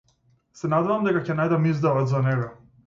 Се 0.61 0.71
надевам 0.75 1.05
дека 1.09 1.23
ќе 1.29 1.37
најдам 1.43 1.71
издавач 1.75 2.11
за 2.17 2.25
него. 2.31 2.51